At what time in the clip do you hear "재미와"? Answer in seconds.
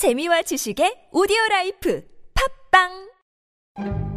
0.00-0.40